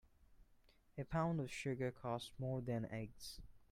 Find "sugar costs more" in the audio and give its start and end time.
1.53-2.59